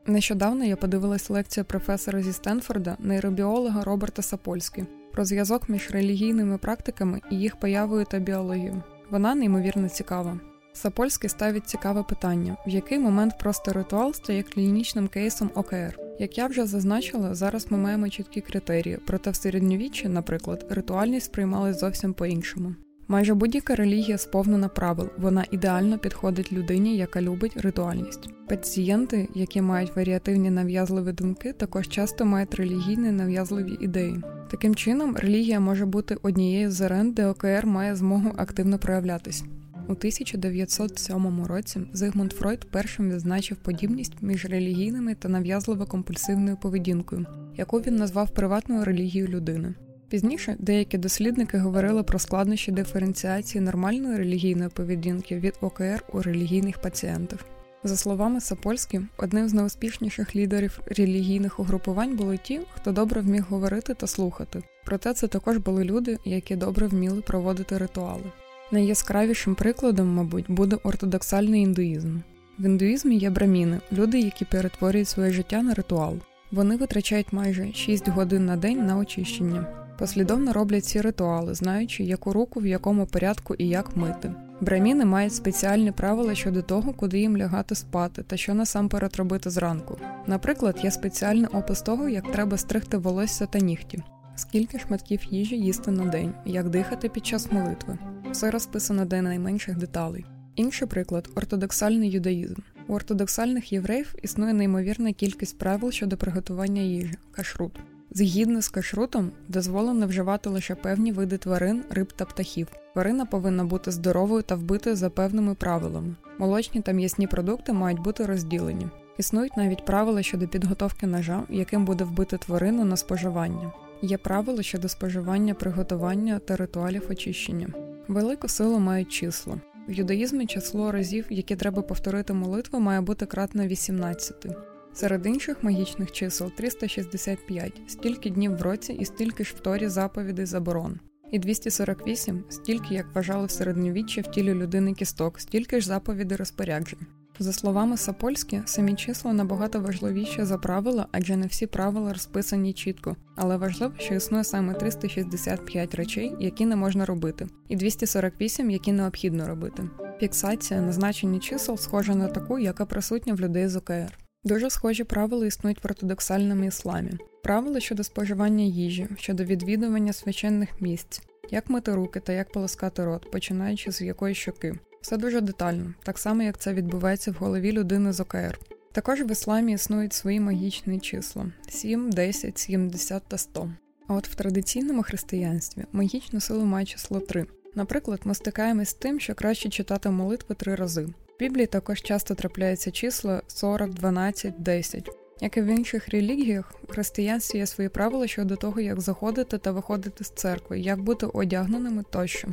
Нещодавно 0.06 0.64
я 0.64 0.76
подивилась 0.76 1.30
лекцію 1.30 1.64
професора 1.64 2.22
зі 2.22 2.32
Стенфорда, 2.32 2.96
нейробіолога 2.98 3.84
Роберта 3.84 4.22
Сапольські 4.22 4.84
про 5.12 5.24
зв'язок 5.24 5.68
між 5.68 5.90
релігійними 5.90 6.58
практиками 6.58 7.20
і 7.30 7.36
їх 7.36 7.56
появою 7.56 8.04
та 8.04 8.18
біологією. 8.18 8.82
Вона 9.10 9.34
неймовірно 9.34 9.88
цікава. 9.88 10.40
Сапольський 10.72 11.30
ставить 11.30 11.68
цікаве 11.68 12.02
питання, 12.02 12.56
в 12.66 12.68
який 12.68 12.98
момент 12.98 13.38
просто 13.38 13.72
ритуал 13.72 14.12
стає 14.12 14.42
клінічним 14.42 15.08
кейсом 15.08 15.50
ОКР. 15.54 16.05
Як 16.18 16.38
я 16.38 16.46
вже 16.46 16.66
зазначила, 16.66 17.34
зараз 17.34 17.66
ми 17.70 17.78
маємо 17.78 18.08
чіткі 18.08 18.40
критерії, 18.40 18.98
проте 19.06 19.30
в 19.30 19.36
середньовіччі, 19.36 20.08
наприклад, 20.08 20.66
ритуальність 20.70 21.26
сприймалась 21.26 21.80
зовсім 21.80 22.14
по-іншому. 22.14 22.74
Майже 23.08 23.34
будь-яка 23.34 23.74
релігія 23.74 24.18
сповнена 24.18 24.68
правил, 24.68 25.08
вона 25.18 25.44
ідеально 25.50 25.98
підходить 25.98 26.52
людині, 26.52 26.96
яка 26.96 27.22
любить 27.22 27.56
ритуальність. 27.56 28.28
Пацієнти, 28.48 29.28
які 29.34 29.62
мають 29.62 29.96
варіативні 29.96 30.50
нав'язливі 30.50 31.12
думки, 31.12 31.52
також 31.52 31.88
часто 31.88 32.24
мають 32.24 32.54
релігійні 32.54 33.10
нав'язливі 33.10 33.76
ідеї. 33.80 34.20
Таким 34.50 34.74
чином, 34.74 35.16
релігія 35.16 35.60
може 35.60 35.86
бути 35.86 36.16
однією 36.22 36.70
з 36.70 36.80
арен, 36.80 37.12
де 37.12 37.26
ОКР 37.26 37.66
має 37.66 37.96
змогу 37.96 38.32
активно 38.36 38.78
проявлятись. 38.78 39.44
У 39.88 39.92
1907 39.92 41.44
році 41.44 41.80
Зигмунд 41.92 42.32
Фройд 42.32 42.64
першим 42.70 43.10
відзначив 43.10 43.56
подібність 43.56 44.12
між 44.20 44.44
релігійними 44.44 45.14
та 45.14 45.28
нав'язливо-компульсивною 45.28 46.56
поведінкою, 46.56 47.26
яку 47.56 47.78
він 47.78 47.96
назвав 47.96 48.30
приватною 48.30 48.84
релігією 48.84 49.28
людини. 49.28 49.74
Пізніше 50.08 50.56
деякі 50.58 50.98
дослідники 50.98 51.58
говорили 51.58 52.02
про 52.02 52.18
складнощі 52.18 52.72
диференціації 52.72 53.64
нормальної 53.64 54.16
релігійної 54.16 54.70
поведінки 54.70 55.38
від 55.38 55.54
ОКР 55.60 56.04
у 56.12 56.22
релігійних 56.22 56.80
пацієнтів. 56.80 57.44
За 57.84 57.96
словами 57.96 58.40
Сапольські, 58.40 59.00
одним 59.18 59.48
з 59.48 59.54
найуспішніших 59.54 60.36
лідерів 60.36 60.80
релігійних 60.86 61.60
угрупувань 61.60 62.16
були 62.16 62.38
ті, 62.38 62.60
хто 62.74 62.92
добре 62.92 63.20
вміг 63.20 63.44
говорити 63.48 63.94
та 63.94 64.06
слухати. 64.06 64.62
Проте 64.84 65.14
це 65.14 65.28
також 65.28 65.56
були 65.56 65.84
люди, 65.84 66.18
які 66.24 66.56
добре 66.56 66.86
вміли 66.86 67.20
проводити 67.20 67.78
ритуали. 67.78 68.22
Найяскравішим 68.70 69.54
прикладом, 69.54 70.14
мабуть, 70.14 70.44
буде 70.48 70.76
ортодоксальний 70.82 71.62
індуїзм. 71.62 72.18
В 72.58 72.64
індуїзмі 72.64 73.16
є 73.16 73.30
браміни, 73.30 73.80
люди, 73.92 74.20
які 74.20 74.44
перетворюють 74.44 75.08
своє 75.08 75.32
життя 75.32 75.62
на 75.62 75.74
ритуал. 75.74 76.14
Вони 76.52 76.76
витрачають 76.76 77.32
майже 77.32 77.72
6 77.72 78.08
годин 78.08 78.46
на 78.46 78.56
день 78.56 78.86
на 78.86 78.96
очищення. 78.96 79.66
Послідовно 79.98 80.52
роблять 80.52 80.84
ці 80.84 81.00
ритуали, 81.00 81.54
знаючи, 81.54 82.04
яку 82.04 82.32
руку 82.32 82.60
в 82.60 82.66
якому 82.66 83.06
порядку 83.06 83.54
і 83.54 83.68
як 83.68 83.96
мити. 83.96 84.32
Браміни 84.60 85.04
мають 85.04 85.34
спеціальні 85.34 85.92
правила 85.92 86.34
щодо 86.34 86.62
того, 86.62 86.92
куди 86.92 87.18
їм 87.18 87.36
лягати 87.36 87.74
спати 87.74 88.22
та 88.22 88.36
що 88.36 88.54
насамперед 88.54 89.16
робити 89.16 89.50
зранку. 89.50 89.98
Наприклад, 90.26 90.80
є 90.82 90.90
спеціальний 90.90 91.46
опис 91.46 91.82
того, 91.82 92.08
як 92.08 92.32
треба 92.32 92.56
стригти 92.56 92.96
волосся 92.96 93.46
та 93.46 93.58
нігті, 93.58 94.02
скільки 94.36 94.78
шматків 94.78 95.20
їжі 95.30 95.56
їсти 95.56 95.90
на 95.90 96.04
день, 96.04 96.34
як 96.44 96.68
дихати 96.68 97.08
під 97.08 97.26
час 97.26 97.52
молитви. 97.52 97.98
Все 98.32 98.50
розписано 98.50 99.04
до 99.04 99.22
найменших 99.22 99.76
деталей. 99.76 100.24
Інший 100.56 100.88
приклад 100.88 101.28
ортодоксальний 101.34 102.10
юдаїзм. 102.10 102.60
У 102.88 102.94
ортодоксальних 102.94 103.72
євреїв 103.72 104.14
існує 104.22 104.52
неймовірна 104.52 105.12
кількість 105.12 105.58
правил 105.58 105.90
щодо 105.90 106.16
приготування 106.16 106.82
їжі 106.82 107.14
кашрут. 107.32 107.72
Згідно 108.10 108.62
з 108.62 108.68
кашрутом, 108.68 109.32
дозволено 109.48 110.06
вживати 110.06 110.48
лише 110.50 110.74
певні 110.74 111.12
види 111.12 111.38
тварин, 111.38 111.84
риб 111.90 112.12
та 112.12 112.24
птахів. 112.24 112.68
Тварина 112.92 113.26
повинна 113.26 113.64
бути 113.64 113.90
здоровою 113.90 114.42
та 114.42 114.54
вбитою 114.54 114.96
за 114.96 115.10
певними 115.10 115.54
правилами. 115.54 116.14
Молочні 116.38 116.80
та 116.80 116.92
м'ясні 116.92 117.26
продукти 117.26 117.72
мають 117.72 118.00
бути 118.00 118.26
розділені. 118.26 118.86
Існують 119.18 119.56
навіть 119.56 119.84
правила 119.84 120.22
щодо 120.22 120.48
підготовки 120.48 121.06
ножа, 121.06 121.42
яким 121.50 121.84
буде 121.84 122.04
вбити 122.04 122.38
тварину 122.38 122.84
на 122.84 122.96
споживання. 122.96 123.72
Є 124.02 124.18
правила 124.18 124.62
щодо 124.62 124.88
споживання, 124.88 125.54
приготування 125.54 126.38
та 126.38 126.56
ритуалів 126.56 127.02
очищення. 127.10 127.68
Велику 128.08 128.48
силу 128.48 128.78
мають 128.78 129.12
числа. 129.12 129.60
В 129.88 129.92
юдаїзмі 129.92 130.46
число 130.46 130.92
разів, 130.92 131.26
які 131.30 131.56
треба 131.56 131.82
повторити 131.82 132.32
молитву, 132.32 132.80
має 132.80 133.00
бути 133.00 133.26
кратне 133.26 133.66
18. 133.66 134.46
Серед 134.94 135.26
інших 135.26 135.62
магічних 135.62 136.12
чисел 136.12 136.50
365, 136.56 137.80
стільки 137.86 138.30
днів 138.30 138.56
в 138.56 138.62
році 138.62 138.92
і 138.92 139.04
стільки 139.04 139.44
ж 139.44 139.54
в 139.56 139.60
торі 139.60 139.88
заповідей 139.88 140.46
заборон. 140.46 140.98
І 141.32 141.38
248, 141.38 142.44
стільки, 142.48 142.94
як 142.94 143.14
вважали 143.14 143.46
в 143.46 143.50
середньовіччі 143.50 144.20
в 144.20 144.26
тілі 144.26 144.54
людини 144.54 144.92
кісток, 144.92 145.40
стільки 145.40 145.80
ж 145.80 145.86
заповідей 145.86 146.36
розпоряджень. 146.36 147.06
За 147.38 147.52
словами 147.52 147.96
Сапольські, 147.96 148.62
самі 148.64 148.94
числа 148.94 149.32
набагато 149.32 149.80
важливіші 149.80 150.44
за 150.44 150.58
правила, 150.58 151.06
адже 151.12 151.36
не 151.36 151.46
всі 151.46 151.66
правила 151.66 152.12
розписані 152.12 152.72
чітко, 152.72 153.16
але 153.36 153.56
важливо, 153.56 153.92
що 153.98 154.14
існує 154.14 154.44
саме 154.44 154.74
365 154.74 155.94
речей, 155.94 156.32
які 156.40 156.66
не 156.66 156.76
можна 156.76 157.06
робити, 157.06 157.46
і 157.68 157.76
248, 157.76 158.70
які 158.70 158.92
необхідно 158.92 159.48
робити. 159.48 159.82
Фіксація 160.20 160.80
на 160.80 160.92
значенні 160.92 161.38
чисел 161.38 161.76
схожа 161.76 162.14
на 162.14 162.28
таку, 162.28 162.58
яка 162.58 162.86
присутня 162.86 163.34
в 163.34 163.40
людей 163.40 163.68
з 163.68 163.76
ОКР. 163.76 164.18
Дуже 164.44 164.70
схожі 164.70 165.04
правила 165.04 165.46
існують 165.46 165.84
в 165.84 165.86
ортодоксальному 165.86 166.64
ісламі. 166.64 167.10
Правила 167.42 167.80
щодо 167.80 168.04
споживання 168.04 168.64
їжі, 168.64 169.08
щодо 169.18 169.44
відвідування 169.44 170.12
священних 170.12 170.80
місць, 170.80 171.22
як 171.50 171.70
мити 171.70 171.94
руки 171.94 172.20
та 172.20 172.32
як 172.32 172.52
полоскати 172.52 173.04
рот, 173.04 173.30
починаючи 173.30 173.92
з 173.92 174.00
якої 174.00 174.34
щоки. 174.34 174.74
Все 175.06 175.16
дуже 175.16 175.40
детально, 175.40 175.94
так 176.02 176.18
само 176.18 176.42
як 176.42 176.58
це 176.58 176.74
відбувається 176.74 177.30
в 177.30 177.34
голові 177.34 177.72
людини 177.72 178.12
з 178.12 178.20
ОКР. 178.20 178.58
Також 178.92 179.20
в 179.20 179.30
ісламі 179.30 179.72
існують 179.72 180.12
свої 180.12 180.40
магічні 180.40 181.00
числа: 181.00 181.46
7, 181.68 182.10
10, 182.10 182.58
70 182.58 183.22
та 183.28 183.38
100. 183.38 183.70
А 184.06 184.14
от 184.14 184.28
в 184.28 184.34
традиційному 184.34 185.02
християнстві 185.02 185.84
магічну 185.92 186.40
силу 186.40 186.64
має 186.64 186.86
число 186.86 187.20
3. 187.20 187.46
Наприклад, 187.74 188.20
ми 188.24 188.34
стикаємось 188.34 188.88
з 188.88 188.94
тим, 188.94 189.20
що 189.20 189.34
краще 189.34 189.68
читати 189.68 190.10
молитви 190.10 190.54
три 190.54 190.74
рази. 190.74 191.02
В 191.04 191.38
Біблії 191.38 191.66
також 191.66 192.02
часто 192.02 192.34
трапляються 192.34 192.90
числа 192.90 193.42
40, 193.46 193.90
12, 193.90 194.54
10. 194.58 195.10
Як 195.40 195.56
і 195.56 195.60
в 195.60 195.66
інших 195.66 196.08
релігіях, 196.08 196.74
в 196.88 196.92
християнстві 196.92 197.58
є 197.58 197.66
свої 197.66 197.88
правила 197.88 198.26
щодо 198.26 198.56
того, 198.56 198.80
як 198.80 199.00
заходити 199.00 199.58
та 199.58 199.72
виходити 199.72 200.24
з 200.24 200.30
церкви, 200.30 200.80
як 200.80 201.00
бути 201.00 201.26
одягненими 201.26 202.04
тощо. 202.10 202.48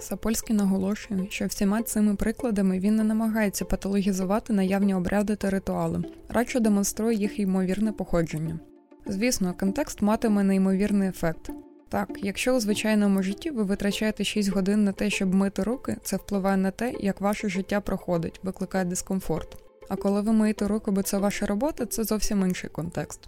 Сапольський 0.00 0.56
наголошує, 0.56 1.26
що 1.30 1.46
всіма 1.46 1.82
цими 1.82 2.14
прикладами 2.14 2.78
він 2.78 2.96
не 2.96 3.04
намагається 3.04 3.64
патологізувати 3.64 4.52
наявні 4.52 4.94
обряди 4.94 5.36
та 5.36 5.50
ритуали, 5.50 6.04
радше 6.28 6.60
демонструє 6.60 7.16
їх 7.16 7.38
ймовірне 7.38 7.92
походження. 7.92 8.58
Звісно, 9.06 9.54
контекст 9.60 10.02
матиме 10.02 10.42
неймовірний 10.42 11.08
ефект. 11.08 11.50
Так, 11.88 12.08
якщо 12.22 12.56
у 12.56 12.60
звичайному 12.60 13.22
житті 13.22 13.50
ви 13.50 13.62
витрачаєте 13.62 14.24
6 14.24 14.48
годин 14.48 14.84
на 14.84 14.92
те, 14.92 15.10
щоб 15.10 15.34
мити 15.34 15.62
руки, 15.62 15.96
це 16.02 16.16
впливає 16.16 16.56
на 16.56 16.70
те, 16.70 16.94
як 17.00 17.20
ваше 17.20 17.48
життя 17.48 17.80
проходить, 17.80 18.40
викликає 18.42 18.84
дискомфорт. 18.84 19.56
А 19.88 19.96
коли 19.96 20.20
ви 20.20 20.32
миєте 20.32 20.68
руки, 20.68 20.90
бо 20.90 21.02
це 21.02 21.18
ваша 21.18 21.46
робота, 21.46 21.86
це 21.86 22.04
зовсім 22.04 22.42
інший 22.42 22.70
контекст. 22.70 23.20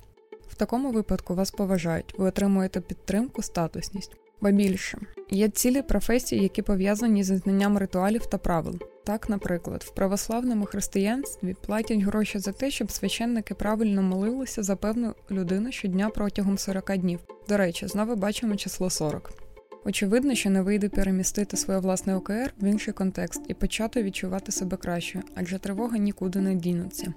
В 0.49 0.55
такому 0.55 0.91
випадку 0.91 1.35
вас 1.35 1.51
поважають, 1.51 2.15
ви 2.19 2.27
отримуєте 2.27 2.81
підтримку, 2.81 3.43
статусність. 3.43 4.20
Ба 4.41 4.51
більше 4.51 4.99
є 5.31 5.49
цілі 5.49 5.83
професії, 5.83 6.43
які 6.43 6.63
пов'язані 6.63 7.25
зі 7.25 7.37
знанням 7.37 7.79
ритуалів 7.79 8.27
та 8.27 8.39
правил. 8.39 8.79
Так, 9.05 9.29
наприклад, 9.29 9.83
в 9.83 9.95
православному 9.95 10.65
християнстві 10.65 11.57
платять 11.67 12.01
гроші 12.01 12.39
за 12.39 12.53
те, 12.53 12.71
щоб 12.71 12.91
священники 12.91 13.55
правильно 13.55 14.03
молилися 14.03 14.63
за 14.63 14.77
певну 14.77 15.15
людину 15.31 15.73
щодня 15.73 16.09
протягом 16.09 16.59
40 16.59 16.97
днів. 16.97 17.21
До 17.49 17.57
речі, 17.57 17.87
знову 17.87 18.17
бачимо 18.17 18.57
число 18.57 18.91
40. 18.91 19.33
Очевидно, 19.85 20.35
що 20.35 20.51
не 20.51 20.63
вийде 20.63 20.89
перемістити 20.89 21.57
своє 21.57 21.81
власне 21.81 22.15
ОКР 22.17 22.55
в 22.61 22.65
інший 22.65 22.95
контекст 22.95 23.43
і 23.49 23.55
почати 23.55 24.03
відчувати 24.03 24.53
себе 24.53 24.77
краще, 24.77 25.23
адже 25.35 25.59
тривога 25.59 25.99
нікуди 25.99 26.41
не 26.41 26.55
дінуться. 26.55 27.15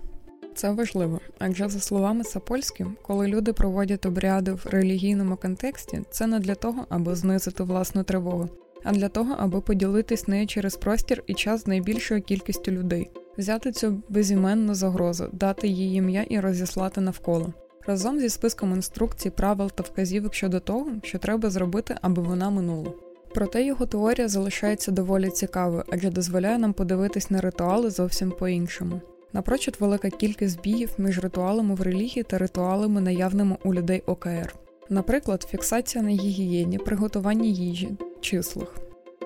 Це 0.56 0.72
важливо, 0.72 1.20
адже 1.40 1.70
за 1.70 1.80
словами 1.80 2.24
Сапольські, 2.24 2.86
коли 3.02 3.28
люди 3.28 3.54
проводять 3.54 4.06
обряди 4.06 4.52
в 4.52 4.66
релігійному 4.66 5.38
контексті, 5.38 6.02
це 6.10 6.28
не 6.28 6.40
для 6.40 6.56
того, 6.56 6.86
аби 6.90 7.16
знизити 7.16 7.64
власну 7.64 8.04
тривогу, 8.04 8.50
а 8.84 8.92
для 8.92 9.10
того, 9.10 9.36
аби 9.40 9.62
поділитись 9.62 10.28
нею 10.28 10.48
через 10.48 10.76
простір 10.76 11.24
і 11.28 11.34
час 11.34 11.62
з 11.64 11.68
найбільшою 11.68 12.22
кількістю 12.22 12.72
людей, 12.72 13.10
взяти 13.38 13.72
цю 13.72 14.04
безіменну 14.10 14.76
загрозу, 14.76 15.30
дати 15.32 15.68
їй 15.68 15.96
ім'я 15.96 16.24
і 16.30 16.40
розіслати 16.40 17.02
навколо. 17.02 17.54
Разом 17.88 18.20
зі 18.20 18.30
списком 18.30 18.72
інструкцій, 18.72 19.30
правил 19.30 19.72
та 19.72 19.84
вказівок 19.84 20.34
щодо 20.34 20.60
того, 20.60 20.92
що 21.04 21.20
треба 21.20 21.50
зробити, 21.50 21.96
аби 22.02 22.22
вона 22.22 22.50
минула. 22.50 22.92
Проте 23.34 23.64
його 23.64 23.86
теорія 23.86 24.28
залишається 24.28 24.92
доволі 24.92 25.30
цікавою, 25.30 25.84
адже 25.92 26.10
дозволяє 26.10 26.58
нам 26.58 26.74
подивитись 26.74 27.32
на 27.32 27.42
ритуали 27.42 27.90
зовсім 27.90 28.32
по-іншому. 28.32 29.02
Напрочуд 29.34 29.78
велика 29.80 30.10
кількість 30.10 30.54
збігів 30.54 30.90
між 30.98 31.20
ритуалами 31.20 31.76
в 31.76 31.82
релігії 31.82 32.24
та 32.24 32.38
ритуалами, 32.38 33.02
наявними 33.02 33.58
у 33.64 33.74
людей 33.74 34.04
ОКР. 34.06 34.56
Наприклад, 34.90 35.48
фіксація 35.50 36.04
на 36.04 36.10
гігієні, 36.10 36.78
приготування 36.78 37.50
їжі, 37.50 37.90
числах. 38.22 38.76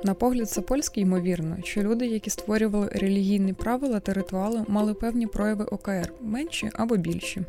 На 0.04 0.14
погляд 0.14 0.50
Сапольський, 0.50 1.04
ймовірно, 1.04 1.58
що 1.64 1.84
люди, 1.84 2.08
які 2.08 2.30
створювали 2.30 2.88
релігійні 2.88 3.54
правила 3.54 4.00
та 4.00 4.14
ритуали, 4.14 4.66
мали 4.68 4.94
певні 4.94 5.28
прояви 5.28 5.66
ОКР 5.66 6.14
менші 6.22 6.70
або 6.74 6.98
більші. 6.98 7.42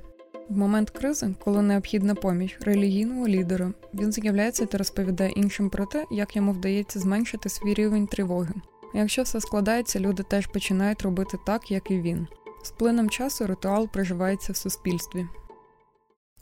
В 0.48 0.56
момент 0.56 0.90
кризи, 0.90 1.34
коли 1.44 1.62
необхідна 1.62 2.14
поміч 2.14 2.58
релігійного 2.60 3.28
лідера, 3.28 3.72
він 3.94 4.12
з'являється 4.12 4.66
та 4.66 4.78
розповідає 4.78 5.30
іншим 5.30 5.70
про 5.70 5.86
те, 5.86 6.04
як 6.10 6.36
йому 6.36 6.52
вдається 6.52 6.98
зменшити 6.98 7.48
свій 7.48 7.74
рівень 7.74 8.06
тривоги. 8.06 8.54
Якщо 8.94 9.22
все 9.22 9.40
складається, 9.40 10.00
люди 10.00 10.22
теж 10.22 10.46
починають 10.46 11.02
робити 11.02 11.38
так, 11.46 11.70
як 11.70 11.90
і 11.90 12.00
він. 12.00 12.26
З 12.68 12.70
плином 12.70 13.10
часу 13.10 13.46
ритуал 13.46 13.88
проживається 13.88 14.52
в 14.52 14.56
суспільстві. 14.56 15.26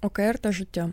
ОКР 0.03 0.39
та 0.39 0.53
життя 0.53 0.93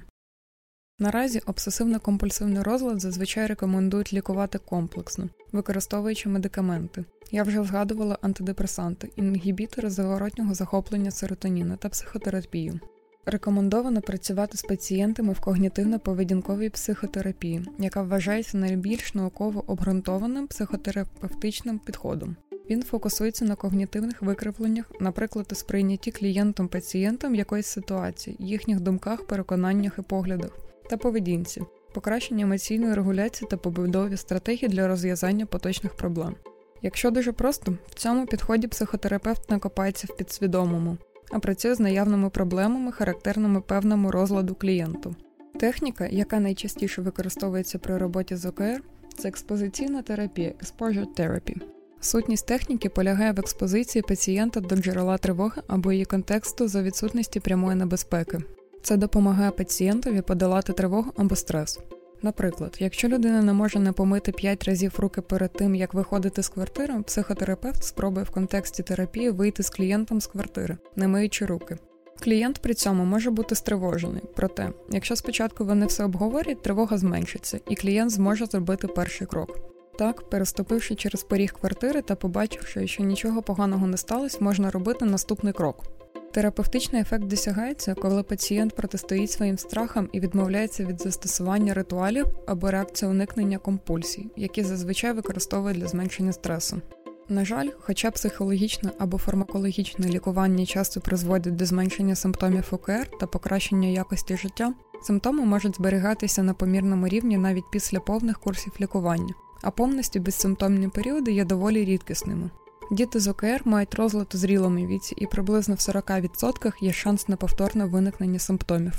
Наразі 0.99 1.39
обсесивно-компульсивний 1.39 2.63
розлад 2.63 3.01
зазвичай 3.01 3.47
рекомендують 3.47 4.13
лікувати 4.13 4.57
комплексно, 4.57 5.29
використовуючи 5.51 6.29
медикаменти. 6.29 7.05
Я 7.31 7.43
вже 7.43 7.63
згадувала 7.63 8.17
антидепресанти, 8.21 9.09
інгібітори 9.15 9.89
заворотнього 9.89 10.53
захоплення 10.53 11.11
серотоніна 11.11 11.75
та 11.75 11.89
психотерапію. 11.89 12.79
Рекомендовано 13.25 14.01
працювати 14.01 14.57
з 14.57 14.61
пацієнтами 14.61 15.33
в 15.33 15.39
когнітивно-поведінковій 15.39 16.69
психотерапії, 16.69 17.65
яка 17.79 18.03
вважається 18.03 18.57
найбільш 18.57 19.13
науково 19.13 19.63
обґрунтованим 19.67 20.47
психотерапевтичним 20.47 21.79
підходом. 21.79 22.35
Він 22.69 22.83
фокусується 22.83 23.45
на 23.45 23.55
когнітивних 23.55 24.21
викривленнях, 24.21 24.91
наприклад, 24.99 25.49
у 25.51 25.55
сприйнятті 25.55 26.11
клієнтом-пацієнтом 26.11 27.35
якоїсь 27.35 27.67
ситуації, 27.67 28.37
їхніх 28.39 28.79
думках, 28.79 29.27
переконаннях 29.27 29.95
і 29.99 30.01
поглядах 30.01 30.51
та 30.89 30.97
поведінці, 30.97 31.61
покращення 31.93 32.43
емоційної 32.43 32.93
регуляції 32.93 33.47
та 33.51 33.57
побудові 33.57 34.17
стратегій 34.17 34.67
для 34.67 34.87
розв'язання 34.87 35.45
поточних 35.45 35.95
проблем. 35.95 36.35
Якщо 36.81 37.11
дуже 37.11 37.31
просто, 37.31 37.77
в 37.89 37.93
цьому 37.93 38.25
підході 38.25 38.67
психотерапевт 38.67 39.51
не 39.51 39.59
копається 39.59 40.07
в 40.09 40.17
підсвідомому, 40.17 40.97
а 41.31 41.39
працює 41.39 41.75
з 41.75 41.79
наявними 41.79 42.29
проблемами, 42.29 42.91
характерними 42.91 43.61
певному 43.61 44.11
розладу 44.11 44.55
клієнту. 44.55 45.15
Техніка, 45.59 46.07
яка 46.11 46.39
найчастіше 46.39 47.01
використовується 47.01 47.79
при 47.79 47.97
роботі 47.97 48.35
з 48.35 48.45
ОКР, 48.45 48.83
це 49.17 49.27
експозиційна 49.27 50.01
терапія 50.01 50.53
Exposure 50.63 51.07
Therapy. 51.17 51.61
Сутність 52.03 52.45
техніки 52.45 52.89
полягає 52.89 53.31
в 53.31 53.39
експозиції 53.39 54.01
пацієнта 54.01 54.59
до 54.59 54.75
джерела 54.75 55.17
тривоги 55.17 55.61
або 55.67 55.91
її 55.91 56.05
контексту 56.05 56.67
за 56.67 56.81
відсутності 56.81 57.39
прямої 57.39 57.75
небезпеки. 57.75 58.39
Це 58.81 58.97
допомагає 58.97 59.51
пацієнтові 59.51 60.21
подолати 60.21 60.73
тривогу 60.73 61.11
або 61.17 61.35
стрес. 61.35 61.79
Наприклад, 62.21 62.75
якщо 62.79 63.07
людина 63.07 63.41
не 63.41 63.53
може 63.53 63.79
не 63.79 63.91
помити 63.91 64.31
5 64.31 64.63
разів 64.63 64.93
руки 64.97 65.21
перед 65.21 65.53
тим, 65.53 65.75
як 65.75 65.93
виходити 65.93 66.43
з 66.43 66.49
квартири, 66.49 67.01
психотерапевт 67.01 67.83
спробує 67.83 68.25
в 68.25 68.29
контексті 68.29 68.83
терапії 68.83 69.29
вийти 69.29 69.63
з 69.63 69.69
клієнтом 69.69 70.21
з 70.21 70.27
квартири, 70.27 70.77
не 70.95 71.07
миючи 71.07 71.45
руки. 71.45 71.77
Клієнт 72.23 72.59
при 72.59 72.73
цьому 72.73 73.05
може 73.05 73.31
бути 73.31 73.55
стривожений, 73.55 74.23
проте, 74.35 74.69
якщо 74.91 75.15
спочатку 75.15 75.65
вони 75.65 75.85
все 75.85 76.03
обговорять, 76.03 76.61
тривога 76.61 76.97
зменшиться, 76.97 77.59
і 77.69 77.75
клієнт 77.75 78.11
зможе 78.11 78.45
зробити 78.45 78.87
перший 78.87 79.27
крок. 79.27 79.72
Так, 79.97 80.29
переступивши 80.29 80.95
через 80.95 81.23
поріг 81.23 81.53
квартири 81.53 82.01
та 82.01 82.15
побачивши, 82.15 82.87
що 82.87 83.03
нічого 83.03 83.41
поганого 83.41 83.87
не 83.87 83.97
сталося, 83.97 84.37
можна 84.41 84.71
робити 84.71 85.05
наступний 85.05 85.53
крок. 85.53 85.83
Терапевтичний 86.31 87.01
ефект 87.01 87.23
досягається, 87.23 87.93
коли 87.93 88.23
пацієнт 88.23 88.75
протистоїть 88.75 89.31
своїм 89.31 89.57
страхам 89.57 90.09
і 90.11 90.19
відмовляється 90.19 90.85
від 90.85 91.01
застосування 91.01 91.73
ритуалів 91.73 92.25
або 92.47 92.71
реакції 92.71 93.11
уникнення 93.11 93.57
компульсій, 93.57 94.27
які 94.35 94.63
зазвичай 94.63 95.13
використовують 95.13 95.77
для 95.77 95.87
зменшення 95.87 96.33
стресу. 96.33 96.81
На 97.29 97.45
жаль, 97.45 97.69
хоча 97.79 98.11
психологічне 98.11 98.91
або 98.99 99.17
фармакологічне 99.17 100.07
лікування 100.07 100.65
часто 100.65 101.01
призводять 101.01 101.55
до 101.55 101.65
зменшення 101.65 102.15
симптомів 102.15 102.67
ОКР 102.71 103.07
та 103.19 103.27
покращення 103.27 103.87
якості 103.87 104.37
життя, 104.37 104.73
симптоми 105.03 105.45
можуть 105.45 105.75
зберігатися 105.75 106.43
на 106.43 106.53
помірному 106.53 107.07
рівні 107.07 107.37
навіть 107.37 107.71
після 107.71 107.99
повних 107.99 108.39
курсів 108.39 108.73
лікування 108.81 109.33
а 109.63 109.71
повністю 109.71 110.19
безсимптомні 110.19 110.87
періоди 110.87 111.31
є 111.31 111.45
доволі 111.45 111.85
рідкісними. 111.85 112.49
Діти 112.91 113.19
з 113.19 113.27
ОКР 113.27 113.61
мають 113.65 113.95
розлад 113.95 114.31
у 114.35 114.37
зрілому 114.37 114.87
віці, 114.87 115.15
і 115.17 115.25
приблизно 115.25 115.75
в 115.75 115.77
40% 115.77 116.73
є 116.81 116.93
шанс 116.93 117.27
на 117.27 117.35
повторне 117.35 117.85
виникнення 117.85 118.39
симптомів. 118.39 118.93